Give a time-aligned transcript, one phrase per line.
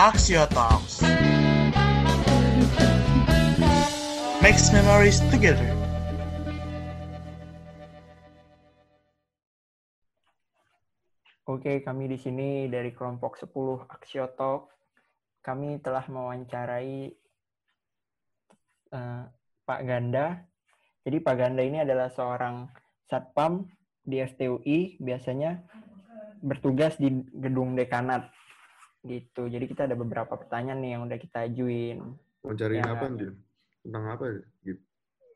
[0.00, 0.48] Axio.
[4.40, 5.68] Makes memories together.
[11.44, 14.24] Oke, kami di sini dari kelompok 10 Axio.
[15.44, 17.12] Kami telah mewawancarai
[18.96, 19.22] uh,
[19.68, 20.48] Pak Ganda.
[21.04, 22.72] Jadi Pak Ganda ini adalah seorang
[23.04, 23.68] satpam
[24.00, 25.60] di FTUI, biasanya
[26.40, 28.32] bertugas di gedung dekanat
[29.02, 29.48] gitu.
[29.48, 31.98] Jadi kita ada beberapa pertanyaan nih yang udah kita ajuin.
[32.40, 32.92] Mau cariin Ya.
[32.92, 33.32] apa dia?
[33.80, 34.40] Tentang apa ya?
[34.64, 34.82] Gitu.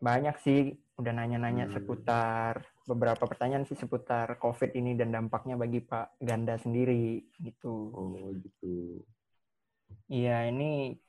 [0.00, 0.58] Banyak sih
[0.94, 1.74] udah nanya-nanya Hmm.
[1.74, 2.52] seputar
[2.84, 7.90] beberapa pertanyaan sih seputar COVID ini dan dampaknya bagi Pak Ganda sendiri gitu.
[7.90, 9.00] Oh gitu.
[10.06, 11.00] Iya, ini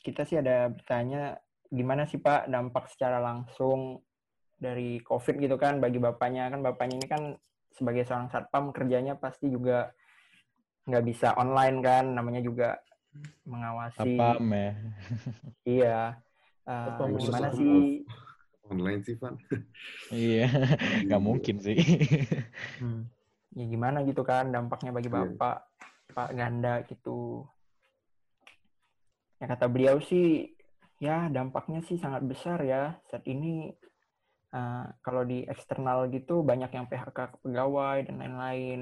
[0.00, 3.98] kita sih ada bertanya gimana sih Pak dampak secara langsung
[4.54, 7.22] dari COVID gitu kan bagi bapaknya kan bapaknya ini kan
[7.74, 9.90] sebagai seorang satpam kerjanya pasti juga
[10.84, 12.76] nggak bisa online kan namanya juga
[13.44, 14.00] mengawasi.
[14.00, 14.70] Apa ya
[15.78, 15.98] iya.
[16.64, 18.04] Eh, Satpam gimana sih?
[18.64, 19.34] Online sih, Van.
[20.12, 20.48] iya
[21.04, 21.76] nggak mungkin sih.
[22.80, 23.06] Hmm.
[23.54, 25.14] ya gimana gitu kan dampaknya bagi Iya.
[25.30, 25.56] bapak
[26.10, 27.46] Pak Ganda gitu.
[29.38, 30.52] Ya kata beliau sih
[30.98, 32.98] ya dampaknya sih sangat besar ya.
[33.08, 33.70] Saat ini
[34.50, 38.80] eh, kalau di eksternal gitu banyak yang PHK pegawai dan lain-lain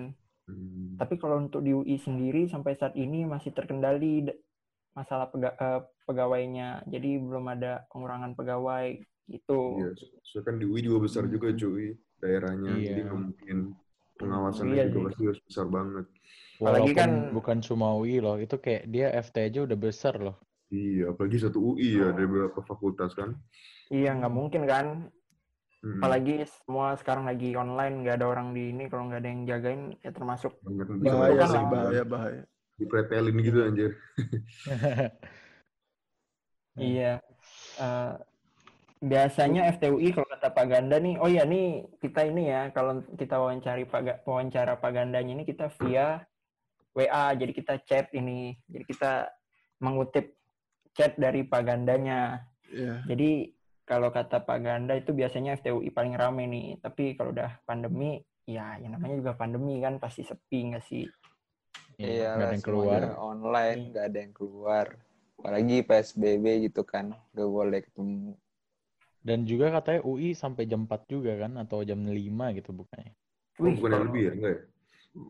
[0.52, 1.00] Hmm.
[1.00, 4.28] tapi kalau untuk di UI sendiri sampai saat ini masih terkendali
[4.92, 9.88] masalah pega- eh, pegawainya jadi belum ada pengurangan pegawai gitu Iya,
[10.20, 11.56] soalnya kan di UI juga besar juga Hmm.
[11.56, 11.86] cuy
[12.20, 12.86] daerahnya, Iya.
[12.92, 13.58] jadi nggak mungkin
[14.14, 15.06] pengawasannya Iya juga sih.
[15.08, 16.06] pasti harus besar banget.
[16.60, 20.36] Apalagi kan- bukan cuma UI loh itu kayak dia FT aja udah besar loh
[20.68, 23.34] Iya, apalagi satu UI ya dari beberapa fakultas kan.
[23.90, 24.86] iya nggak mungkin kan
[25.82, 25.98] Hmm.
[25.98, 29.82] apalagi semua sekarang lagi online nggak ada orang di ini kalau nggak ada yang jagain
[29.98, 32.42] ya termasuk Bahaya bisa sih, kan, bahaya, bahaya.
[32.78, 33.90] Dipretelin gitu anjir.
[36.78, 37.18] iya
[37.72, 38.14] Eh,
[39.02, 43.34] biasanya FTUI kalau kata Pak Ganda nih oh ya nih kita ini ya kalau kita
[43.40, 46.22] wawancari Pak Ga- wawancara Pak Gandanya ini kita via
[46.94, 49.12] WA jadi kita chat ini jadi kita
[49.82, 50.36] mengutip
[50.94, 53.02] chat dari Pak Gandanya Iya.
[53.08, 53.50] jadi
[53.92, 58.16] kalau kata Pak Ganda itu biasanya FTUI paling rame nih tapi kalau udah pandemi
[58.48, 61.04] ya yang namanya juga pandemi kan pasti sepi nggak sih
[62.00, 64.86] Iya, nggak Iya, ada yang keluar online, nggak ada yang keluar.
[65.38, 68.32] Apalagi PSBB gitu kan, nggak boleh ketemu.
[69.22, 73.14] dan juga katanya UI sampai jam 4 juga kan atau jam 5 gitu bukannya
[73.54, 74.32] Oh, bukan lebih ya?
[74.34, 74.60] Enggak ya?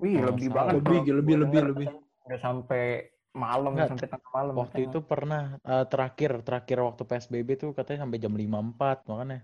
[0.01, 0.73] Wih, lebih banget.
[0.81, 1.89] Lebih, lebih, lebih, lebih.
[2.25, 4.55] Udah sampai malam, Nggak, sampai tengah malam.
[4.61, 4.87] waktu katanya.
[4.93, 9.39] itu pernah eh, terakhir terakhir waktu PSBB tuh katanya sampai jam 5 4 makanya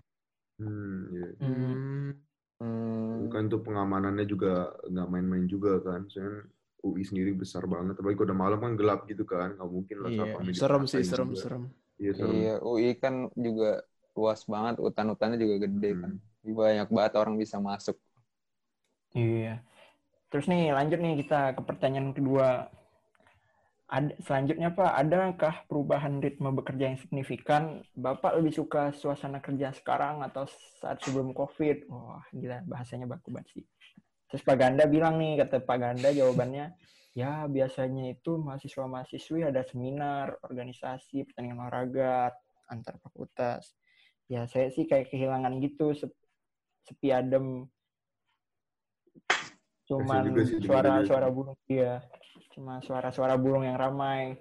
[0.59, 1.27] Hmm, iya.
[1.39, 2.11] Hmm.
[2.59, 4.47] Hmm, Bukan tuh pengamanannya juga
[4.91, 6.03] nggak main-main juga kan.
[6.11, 6.43] Soalnya
[6.83, 7.95] UI sendiri besar banget.
[7.99, 9.55] Apalagi kalau udah malam kan gelap gitu kan.
[9.55, 10.19] Nggak mungkin lah Iya.
[10.19, 11.41] satpamnya Serem sih, serem, juga.
[11.43, 11.63] serem.
[11.99, 12.33] Iya, serem.
[12.35, 13.69] iya, UI kan juga
[14.19, 16.11] luas banget, hutan-hutannya juga gede kan.
[16.43, 16.55] Hmm.
[16.59, 17.95] Banyak banget orang bisa masuk.
[19.15, 19.49] Iya.
[20.29, 22.47] Terus nih lanjut nih kita ke pertanyaan kedua.
[23.89, 27.81] Ada, selanjutnya Pak, adakah perubahan ritme bekerja yang signifikan?
[27.97, 30.45] Bapak lebih suka suasana kerja sekarang atau
[30.77, 31.89] saat sebelum COVID?
[31.89, 33.65] Wah, gila bahasanya baku banget sih.
[34.29, 36.77] Terus Pak Ganda bilang nih, kata Pak Ganda jawabannya,
[37.17, 42.29] ya biasanya itu mahasiswa-mahasiswi ada seminar, organisasi, pertandingan olahraga,
[42.69, 43.73] antar fakultas.
[44.29, 46.13] Ya saya sih kayak kehilangan gitu, sep-
[46.85, 47.65] sepi adem.
[49.89, 50.23] Cuman
[50.61, 52.05] suara-suara burung dia.
[52.53, 54.37] Cuma suara-suara burung yang ramai.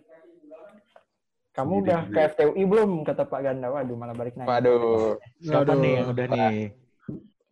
[1.57, 2.21] Kamu Sendiri udah ke.
[2.37, 2.91] FTUI belum?
[3.03, 3.73] Kata Pak Ganda.
[3.73, 4.47] Waduh, malah balik nanya.
[4.47, 5.81] Waduh, siapa Aduh.
[5.83, 6.57] nih yang udah nih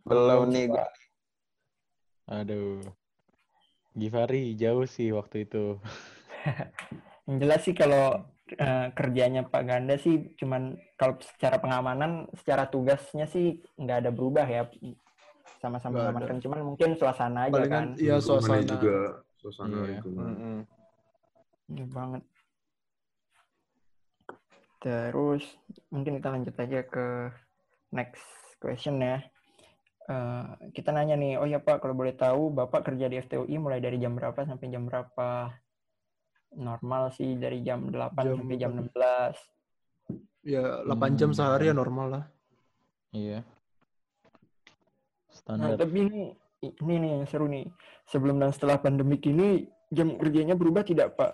[0.07, 0.87] belum nih gua.
[2.27, 2.79] aduh
[3.91, 5.83] Givari jauh sih waktu itu
[7.27, 8.23] Yang jelas sih kalau
[8.55, 14.47] eh, kerjanya Pak Ganda sih cuman kalau secara pengamanan, secara tugasnya sih nggak ada berubah
[14.47, 14.71] ya.
[15.57, 17.87] Sama-sama mengamankan, cuman mungkin suasana aja Palingan, kan.
[17.97, 18.63] iya suasana.
[18.63, 18.97] juga
[19.37, 19.87] suasana Iya.
[19.95, 20.27] lingkungan.
[20.27, 20.59] Mm-mm.
[21.69, 22.23] Iya banget.
[24.79, 25.43] Terus
[25.89, 27.07] mungkin kita lanjut aja ke
[27.91, 28.23] next
[28.61, 29.19] question ya.
[30.07, 33.83] Eh, kita nanya nih, oh ya Pak, kalau boleh tahu, Bapak kerja di FTUI mulai
[33.83, 35.51] dari jam berapa sampai jam berapa?
[36.55, 39.35] Normal sih dari jam 8 Jam sampai jam berapa?
[39.35, 39.35] 16.
[40.47, 41.37] Ya 8 jam Hmm.
[41.37, 42.25] sehari ya normal lah.
[43.11, 43.43] iya
[45.47, 46.23] Nah, standar tapi ini
[46.63, 47.67] ini nih yang seru nih.
[48.11, 51.33] Sebelum dan setelah pandemik ini jam kerjanya berubah tidak, Pak?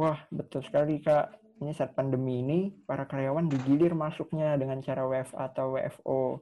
[0.00, 1.36] Wah, betul sekali, Kak.
[1.60, 6.40] Ini saat pandemi ini para karyawan digilir masuknya dengan cara WFA atau WFO.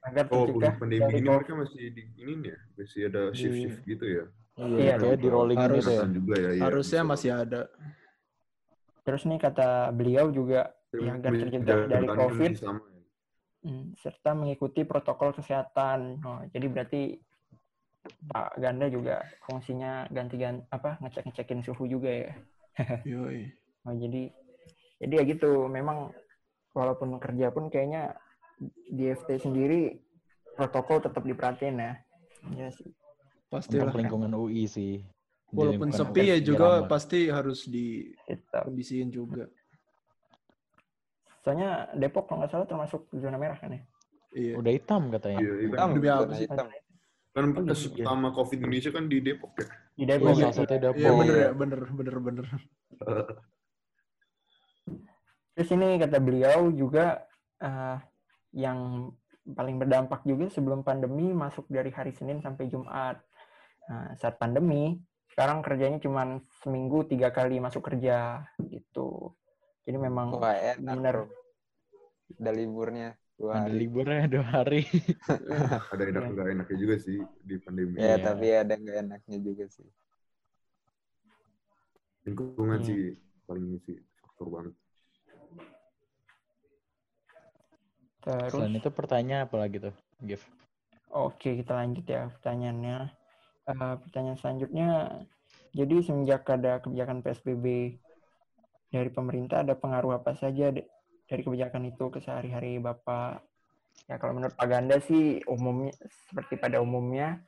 [0.00, 3.22] Agar Oh, tercegah belum pandemi dari ini mereka masih di ini nih ya, masih ada
[3.36, 4.24] shift-shift gitu ya.
[4.60, 5.84] Iya, kayak di rollingin Harus.
[5.84, 6.04] gitu ya.
[6.08, 6.50] Juga ya.
[6.56, 7.10] iya, Harusnya bisa.
[7.12, 7.60] masih ada.
[9.04, 10.60] Terus nih kata beliau juga
[10.96, 12.52] ya, agar tercegah dari COVID.
[12.56, 12.89] sama ya.
[14.00, 16.20] Serta mengikuti protokol kesehatan.
[16.24, 17.02] Oh, jadi berarti
[18.00, 22.32] Pak Ganda juga fungsinya ganti-ganti apa ngecek-ngecekin suhu juga ya.
[23.12, 23.52] Yoi.
[23.84, 24.32] Oh, jadi
[25.00, 25.68] jadi ya gitu.
[25.68, 26.12] Memang
[26.72, 28.16] walaupun kerja pun kayaknya
[28.88, 30.00] di FT sendiri
[30.56, 31.92] protokol tetap diperhatiin ya.
[32.56, 32.88] Iya sih.
[33.52, 33.92] Pastilah.
[33.92, 35.04] Untuk lingkungan UI sih.
[35.50, 38.70] Di Walaupun sepi ya juga pasti harus Tetap.
[38.70, 39.50] dikondisiin juga.
[41.40, 43.82] Soalnya Depok kalau nggak salah termasuk zona merah kan ya.
[44.30, 44.54] Iya.
[44.56, 45.38] Udah hitam katanya.
[45.40, 45.66] Iya, iya.
[45.68, 46.46] Hitam, Demi apa zona sih?
[46.46, 46.66] hitam.
[47.30, 48.02] Kan Oh, kasus gitu.
[48.02, 49.66] utama COVID Indonesia kan di Depok ya.
[49.94, 50.32] Di Oh, Depok.
[50.34, 50.52] salah ya.
[50.52, 50.98] satunya Depok.
[50.98, 51.40] Iya bener Iya.
[51.40, 52.46] ya, bener, bener, bener.
[55.54, 57.26] Terus ini kata beliau juga
[57.60, 57.96] eh,
[58.56, 59.10] yang
[59.44, 63.20] paling berdampak juga sebelum pandemi masuk dari hari Senin sampai Jumat.
[63.86, 64.96] Nah, saat pandemi
[65.28, 66.22] sekarang kerjanya cuma
[66.60, 69.34] seminggu tiga kali masuk kerja gitu.
[69.84, 70.78] Jadi memang Wah, enak.
[70.78, 71.14] bener.
[71.16, 71.26] bro.
[72.40, 73.74] Ada liburnya dua Ada hari.
[73.74, 74.82] liburnya dua hari.
[75.92, 77.96] Ada enak enggak enaknya juga sih di pandemi.
[77.98, 78.16] Ya, Iya.
[78.22, 79.88] tapi ada nggak enaknya juga sih.
[82.28, 82.86] Lingkungan Hmm.
[82.86, 83.00] sih
[83.48, 84.74] paling ini sih faktor banget.
[88.20, 90.44] terus Selain itu pertanyaan apa lagi tuh, Gif?
[91.08, 92.98] Oke, kita lanjut ya pertanyaannya.
[93.64, 94.88] Eh, pertanyaan selanjutnya,
[95.72, 97.96] jadi semenjak ada kebijakan PSBB
[98.90, 103.46] dari pemerintah, ada pengaruh apa saja dari kebijakan itu ke sehari-hari Bapak?
[104.10, 105.94] Ya, kalau menurut Pak Ganda sih umumnya
[106.26, 107.38] seperti pada umumnya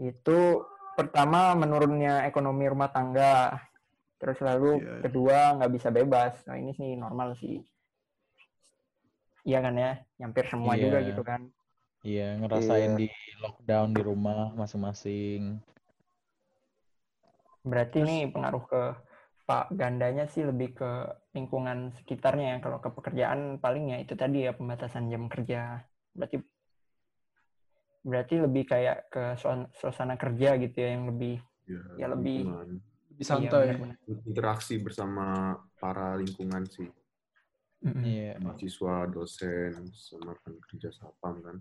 [0.00, 0.64] itu
[0.96, 3.60] pertama menurunnya ekonomi rumah tangga,
[4.16, 5.04] terus lalu Iya.
[5.04, 6.40] kedua nggak bisa bebas.
[6.48, 7.60] Nah ini sih normal sih.
[9.44, 11.08] Iya kan ya, hampir semua juga Iya.
[11.12, 11.52] gitu kan.
[12.06, 12.98] Iya, ngerasain Iya.
[12.98, 13.08] di
[13.44, 15.60] lockdown di rumah masing-masing.
[17.66, 18.82] Berarti ini pengaruh ke
[19.46, 20.90] Pak Gandanya sih lebih ke
[21.30, 22.58] lingkungan sekitarnya ya.
[22.58, 25.86] Kalau ke pekerjaan paling ya itu tadi ya pembatasan jam kerja.
[26.10, 26.42] Berarti
[28.02, 29.24] berarti lebih kayak ke
[29.72, 32.78] suasana kerja gitu ya yang lebih Ya, Ya, lebih- lingkungan.
[33.10, 33.62] Lebih iya, santai.
[33.74, 33.96] benar-benar.
[34.06, 35.26] interaksi bersama
[35.82, 36.86] para lingkungan sih.
[37.82, 38.02] Mm-mm.
[38.06, 38.38] Iya.
[38.38, 41.56] Mahasiswa, dosen, sama rekan kerja sapam kan.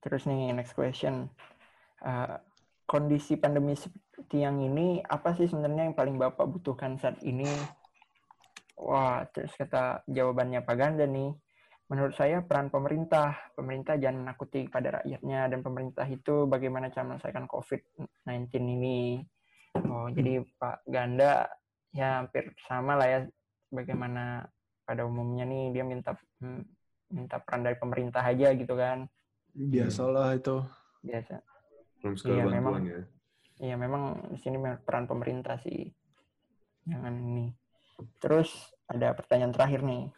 [0.00, 1.28] Terus nih next question.
[2.00, 2.40] Uh,
[2.84, 3.76] kondisi pandemi
[4.32, 7.46] yang ini apa sih sebenarnya yang paling Bapak butuhkan saat ini?
[8.80, 11.30] Wah, terus kata jawabannya Pak Ganda nih.
[11.92, 17.44] Menurut saya peran pemerintah, pemerintah jangan menakuti pada rakyatnya dan pemerintah itu bagaimana cara menyelesaikan
[17.44, 19.20] COVID-19 ini.
[19.84, 21.44] Oh, jadi Pak Ganda
[21.94, 23.20] ya hampir sama lah ya
[23.70, 24.48] bagaimana
[24.82, 26.62] pada umumnya nih dia minta hmm,
[27.14, 29.06] minta peran dari pemerintah aja gitu kan.
[29.54, 30.64] Biasalah itu.
[31.04, 31.36] Biasa.
[32.16, 32.74] Segala Iya, bantuan memang.
[32.84, 33.00] ya.
[33.62, 35.86] Iya memang di sini peran pemerintah sih.
[36.90, 37.46] Jangan ini.
[38.18, 38.50] Terus
[38.90, 40.10] ada pertanyaan terakhir nih.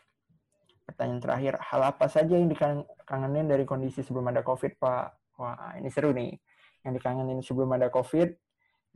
[0.87, 5.37] Pertanyaan terakhir, hal apa saja yang dikangenin dari kondisi sebelum ada COVID, Pak?
[5.37, 6.33] Wah, ini seru nih.
[6.87, 8.33] Yang dikangenin sebelum ada COVID,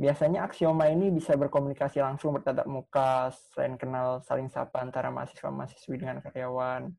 [0.01, 6.23] biasanya aksioma ini bisa berkomunikasi langsung bertatap muka, selain kenal saling sapa antara mahasiswa-mahasiswi dengan
[6.25, 6.95] karyawan.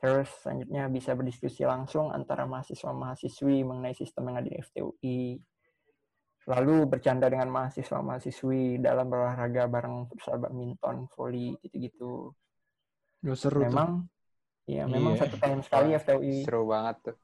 [0.00, 5.20] Terus selanjutnya bisa berdiskusi langsung antara mahasiswa-mahasiswi mengenai sistem yang ada di FTUI
[6.46, 12.32] lalu bercanda dengan mahasiswa-mahasiswi dalam berolahraga bareng futsal badminton, volley gitu-gitu.
[13.20, 13.68] Nggak seru tuh.
[13.68, 13.90] Memang
[14.64, 15.20] ya memang Iya.
[15.26, 17.16] satu tahun sekali FTUI Seru banget tuh.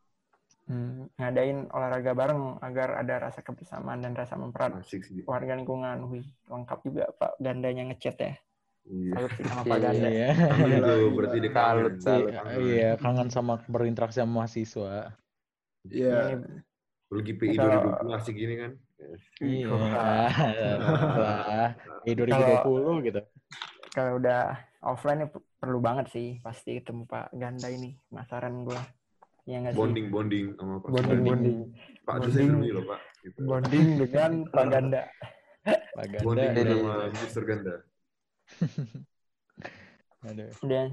[0.66, 4.98] hmm, ngadain olahraga bareng agar ada rasa kebersamaan dan rasa memperat sih.
[5.22, 6.10] warga lingkungan.
[6.10, 8.34] Wih, lengkap juga Pak Gandanya ngechat ya.
[8.84, 9.12] Iya.
[9.14, 9.82] Salut sih sama Pak Iya.
[9.82, 10.08] Ganda.
[10.10, 10.28] Iya.
[10.34, 11.06] Tuh, gila.
[11.14, 12.34] berarti Salut, kangen.
[12.34, 12.58] Kangen.
[12.60, 14.94] Iya, kangen sama berinteraksi sama mahasiswa.
[15.86, 16.14] Iya.
[16.34, 16.60] Ini
[17.06, 18.72] Lagi PI Kalau- 2020 asik gini kan.
[19.44, 19.68] Iya.
[22.06, 23.20] Eh 2020 gitu.
[23.96, 27.96] kalau udah offline ya perlu banget sih pasti ketemu Pak Ganda ini.
[28.08, 28.80] Penasaran gua.
[29.46, 29.80] Ya nggak sih?
[29.80, 30.88] Bonding, bonding sama Pak.
[30.92, 31.58] Bonding, bonding.
[32.04, 32.34] Pak Bonding.
[32.34, 33.00] dosen dulu loh Pak.
[33.24, 33.38] Gitu.
[33.44, 35.02] Bonding dengan Pak Ganda.
[35.66, 36.24] Pak Ganda.
[36.24, 37.74] Bonding sama Mister Ganda.
[40.26, 40.50] Aduh.
[40.66, 40.84] Udah,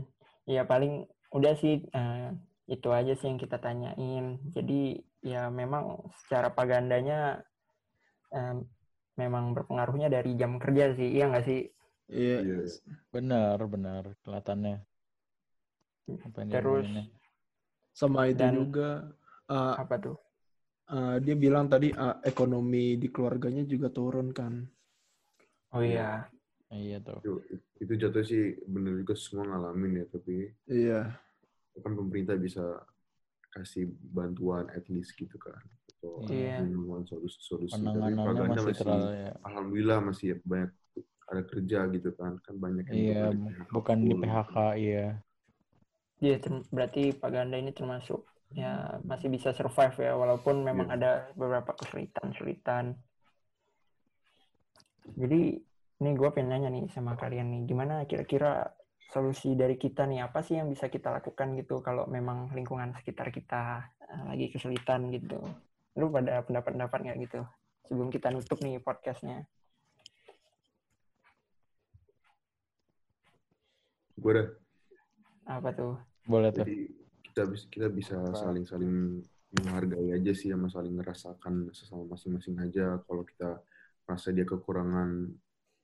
[0.45, 2.29] ya paling udah sih eh,
[2.69, 4.39] itu aja sih yang kita tanyain.
[4.53, 7.41] Jadi ya memang secara pagandanya
[8.33, 8.57] em,
[9.13, 11.61] memang berpengaruhnya dari jam kerja sih, iya nggak sih?
[12.09, 12.37] Iya.
[12.41, 12.57] Iya.
[13.13, 14.81] Benar, benar kelihatannya.
[16.27, 16.87] Apa yang dia Terus.
[17.93, 18.89] Sama itu Dan- juga.
[19.47, 20.17] uh, apa tuh?
[20.91, 24.65] uh, dia bilang tadi uh, ekonomi di keluarganya juga turun kan.
[25.73, 26.27] Oh iya,
[26.73, 27.21] Iya tuh.
[27.21, 27.33] Itu,
[27.85, 31.01] itu jatuh sih bener juga semua ngalamin ya, tapi Iya.
[31.81, 32.81] kan pemerintah bisa
[33.53, 35.61] kasih bantuan at least gitu kan.
[36.03, 36.60] Atau Iya.
[36.67, 37.72] menemukan solusi-solusi.
[37.72, 39.31] Tapi Penanganannya Paganda masih terlalu ya.
[39.48, 40.72] alhamdulillah masih banyak
[41.31, 42.31] ada kerja gitu kan.
[42.43, 44.22] Kan banyak yang Iya, bukan di PHK bukan di full.
[44.22, 45.07] PHK, iya.
[46.19, 46.36] Iya,
[46.72, 48.22] berarti Paganda ini termasuk
[48.53, 50.95] ya masih bisa survive ya walaupun memang Iya.
[51.00, 52.93] ada beberapa kesulitan-kesulitan.
[55.15, 55.41] Jadi
[56.03, 58.67] ini gue pengen nanya nih sama kalian nih, gimana kira-kira
[59.13, 63.29] solusi dari kita nih apa sih yang bisa kita lakukan gitu kalau memang lingkungan sekitar
[63.29, 65.38] kita eh, lagi kesulitan gitu.
[65.93, 67.41] Lu pada pendapat-pendapat nggak gitu?
[67.85, 69.45] Sebelum kita nutup nih podcastnya.
[74.17, 74.47] Gue dah.
[75.59, 76.00] Apa tuh?
[76.25, 76.63] Boleh tuh.
[76.63, 76.89] Jadi
[77.29, 79.21] kita bisa kita bisa saling-saling
[79.53, 82.97] menghargai aja sih sama saling ngerasakan sesama masing-masing aja.
[83.05, 83.62] Kalau kita
[84.07, 85.29] merasa dia kekurangan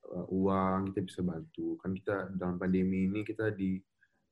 [0.10, 1.78] uh, uang, kita bisa bantu.
[1.84, 3.78] Kan kita dalam pandemi ini kita di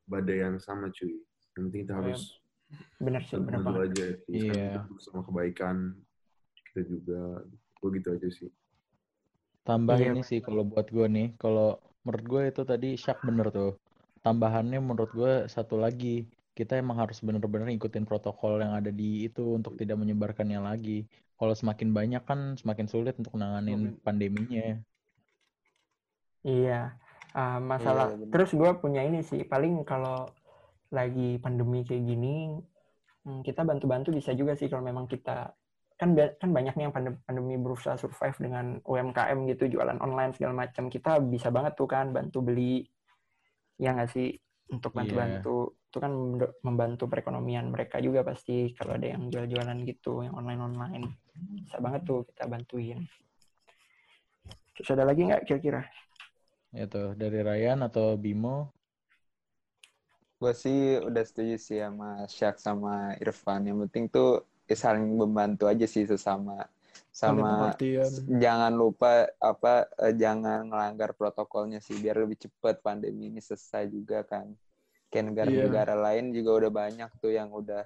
[0.08, 1.22] badai yang sama cuy.
[1.54, 2.22] Yang penting kita Oh, harus
[2.98, 3.92] Bener sih, bener bantu banget.
[3.94, 4.08] aja.
[4.28, 4.70] Iya.
[5.00, 5.96] sama kebaikan
[6.72, 7.22] kita juga.
[7.78, 8.50] Gue gitu aja sih.
[9.68, 13.52] Tambah Iya, ini sih kalau buat gue nih, kalau menurut gue itu tadi Syak bener
[13.52, 13.76] tuh.
[14.24, 19.56] Tambahannya menurut gue satu lagi, kita emang harus bener-bener ikutin protokol yang ada di itu
[19.60, 21.06] untuk tidak menyebarkannya lagi.
[21.38, 24.82] Kalau semakin banyak kan semakin sulit untuk nanganin pandeminya.
[26.48, 26.96] Iya,
[27.38, 28.18] Ah, masalah.
[28.18, 28.34] Iya.
[28.34, 30.26] Terus gue punya ini sih, paling kalau
[30.92, 32.58] lagi pandemi kayak gini,
[33.28, 35.52] hmm, kita bantu-bantu bisa juga sih kalau memang kita
[35.98, 40.54] kan kan banyak nih yang pandem- pandemi berusaha survive dengan UMKM gitu, jualan online segala
[40.54, 40.94] macam.
[40.94, 42.86] Kita bisa banget tuh kan bantu beli,
[43.82, 44.30] ya nggak sih
[44.70, 45.02] untuk Iya.
[45.02, 45.58] bantu-bantu.
[45.90, 51.10] Itu kan mem- membantu perekonomian mereka juga pasti kalau ada yang jual-jualan gitu, yang online-online.
[51.66, 53.02] Bisa banget tuh kita bantuin.
[54.78, 55.82] Terus ada lagi nggak kira-kira?
[56.78, 58.77] Itu dari Ryan atau Bimo.
[60.38, 63.66] Gue sih udah setuju sih sama Syak sama Irfan.
[63.66, 64.30] Yang penting tuh
[64.70, 66.70] ya saling membantu aja sih sesama.
[67.10, 67.74] Sama
[68.30, 74.22] jangan lupa apa eh, jangan melanggar protokolnya sih biar lebih cepat pandemi ini selesai juga
[74.22, 74.54] kan.
[75.10, 77.84] Kayak negara-negara lain juga udah banyak tuh yang udah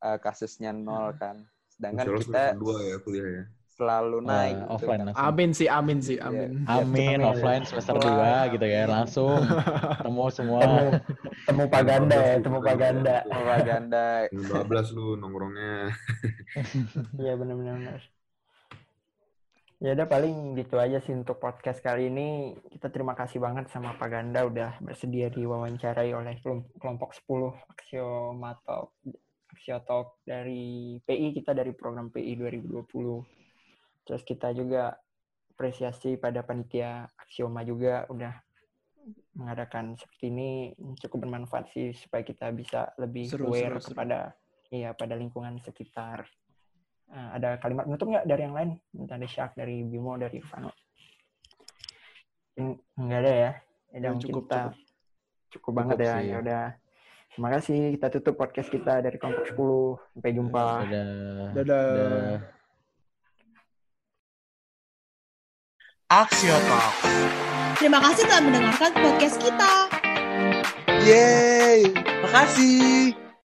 [0.00, 1.44] eh, kasusnya nol kan.
[1.68, 3.44] Sedangkan kita dua ya kuliah ya.
[3.74, 5.06] Selalu naik Eh, gitu offline kan.
[5.10, 5.26] langsung.
[5.26, 6.26] Amin sih, amin sih, Iya.
[6.26, 6.50] amin.
[6.64, 7.20] Amin, Amin.
[7.26, 8.48] offline semester Offline.
[8.48, 9.34] 2 gitu ya, langsung
[9.98, 10.60] ketemu semua.
[10.62, 10.82] temu
[11.44, 14.06] temu paganda ya temu paganda Propaganda.
[14.30, 15.90] Jam 12 lu nongkrongnya.
[17.20, 18.00] iya benar-benar benar.
[19.78, 22.28] ya udah paling gitu aja sih untuk podcast kali ini
[22.70, 28.96] kita terima kasih banget sama Paganda udah bersedia diwawancarai oleh kelom- kelompok 10 Axioma Talk
[29.52, 33.43] Axio Talk dari PI kita dari program PI 2020
[34.04, 34.94] terus kita juga
[35.50, 38.32] apresiasi pada panitia Axioma juga udah
[39.36, 40.50] mengadakan seperti ini
[40.96, 43.88] cukup bermanfaat sih supaya kita bisa lebih Seru, aware seru, seru.
[43.92, 44.18] kepada
[44.70, 46.24] iya pada lingkungan sekitar.
[47.04, 48.70] Nah, ada kalimat penutup nggak dari yang lain?
[48.90, 50.72] Dari Syak, dari Bimo, dari Irfano?
[52.56, 53.50] En- Nggak ada ya?
[53.92, 54.74] Ya udah Ya, cukup, kita cukup.
[55.52, 56.14] cukup, banget Cukup ya.
[56.14, 56.26] sih.
[56.26, 56.64] Ya udah.
[57.30, 57.80] Terima kasih.
[57.92, 60.00] Kita tutup podcast kita dari kelompok 10.
[60.10, 60.64] Sampai jumpa.
[60.82, 61.50] Dadah.
[61.52, 61.86] Dadah.
[61.92, 62.38] Dadah.
[66.12, 66.92] Axio Talk.
[67.80, 69.88] Terima kasih telah mendengarkan podcast kita.
[71.00, 71.88] Yeay,
[72.20, 73.23] makasih.